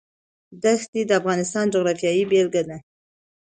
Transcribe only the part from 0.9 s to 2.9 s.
د افغانستان د جغرافیې بېلګه ده.